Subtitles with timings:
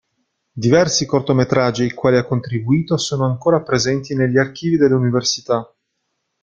[0.53, 5.71] Diversi cortometraggi ai quali ha contribuito sono ancora presenti negli archivi dell'università.